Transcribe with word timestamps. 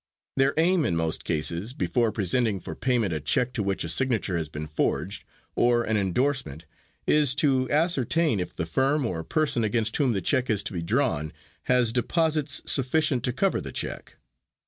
Their 0.35 0.55
aim 0.57 0.83
in 0.83 0.95
most 0.95 1.23
cases, 1.23 1.73
before 1.73 2.11
presenting 2.11 2.59
for 2.59 2.75
payment 2.75 3.13
a 3.13 3.19
check 3.19 3.53
to 3.53 3.61
which 3.61 3.83
a 3.83 3.87
signature 3.87 4.35
has 4.35 4.49
been 4.49 4.65
forged, 4.65 5.23
or 5.55 5.83
an 5.83 5.95
endorsement, 5.95 6.65
is 7.05 7.35
to 7.35 7.69
ascertain 7.69 8.39
if 8.39 8.55
the 8.55 8.65
firm 8.65 9.05
or 9.05 9.23
person 9.23 9.63
against 9.63 9.95
whom 9.97 10.13
the 10.13 10.21
check 10.23 10.49
is 10.49 10.63
to 10.63 10.73
be 10.73 10.81
drawn 10.81 11.31
has 11.65 11.91
deposits 11.93 12.63
sufficient 12.65 13.21
to 13.25 13.31
cover 13.31 13.61
the 13.61 13.71
check. 13.71 14.15